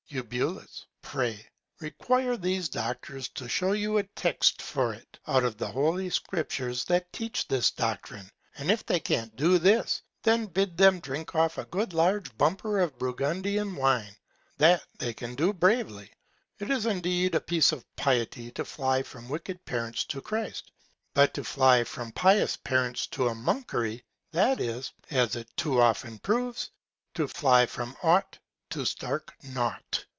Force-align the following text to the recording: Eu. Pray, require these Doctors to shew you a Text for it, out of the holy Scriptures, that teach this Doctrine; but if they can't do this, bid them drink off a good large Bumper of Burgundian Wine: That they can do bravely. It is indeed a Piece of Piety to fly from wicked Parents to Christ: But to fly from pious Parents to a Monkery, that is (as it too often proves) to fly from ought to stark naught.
Eu. 0.13 0.59
Pray, 1.01 1.47
require 1.79 2.35
these 2.35 2.67
Doctors 2.67 3.29
to 3.29 3.47
shew 3.47 3.71
you 3.71 3.97
a 3.97 4.03
Text 4.03 4.61
for 4.61 4.93
it, 4.93 5.17
out 5.25 5.45
of 5.45 5.57
the 5.57 5.69
holy 5.69 6.09
Scriptures, 6.09 6.83
that 6.83 7.13
teach 7.13 7.47
this 7.47 7.71
Doctrine; 7.71 8.29
but 8.57 8.69
if 8.69 8.85
they 8.85 8.99
can't 8.99 9.33
do 9.37 9.57
this, 9.57 10.01
bid 10.21 10.75
them 10.75 10.99
drink 10.99 11.33
off 11.33 11.57
a 11.57 11.63
good 11.63 11.93
large 11.93 12.37
Bumper 12.37 12.81
of 12.81 12.97
Burgundian 12.99 13.77
Wine: 13.77 14.13
That 14.57 14.83
they 14.99 15.13
can 15.13 15.33
do 15.33 15.53
bravely. 15.53 16.11
It 16.59 16.69
is 16.69 16.85
indeed 16.87 17.33
a 17.33 17.39
Piece 17.39 17.71
of 17.71 17.85
Piety 17.95 18.51
to 18.51 18.65
fly 18.65 19.03
from 19.03 19.29
wicked 19.29 19.63
Parents 19.63 20.03
to 20.03 20.19
Christ: 20.19 20.71
But 21.13 21.33
to 21.35 21.43
fly 21.45 21.85
from 21.85 22.11
pious 22.11 22.57
Parents 22.57 23.07
to 23.11 23.29
a 23.29 23.33
Monkery, 23.33 24.03
that 24.33 24.59
is 24.59 24.91
(as 25.09 25.37
it 25.37 25.47
too 25.55 25.79
often 25.81 26.19
proves) 26.19 26.69
to 27.13 27.29
fly 27.29 27.65
from 27.65 27.95
ought 28.03 28.37
to 28.69 28.85
stark 28.85 29.33
naught. 29.43 30.05